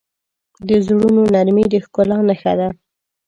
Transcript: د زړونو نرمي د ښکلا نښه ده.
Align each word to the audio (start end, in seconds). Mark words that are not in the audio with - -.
د 0.67 0.69
زړونو 0.85 1.21
نرمي 1.33 1.65
د 1.73 1.75
ښکلا 1.83 2.17
نښه 2.29 2.53
ده. 2.59 2.69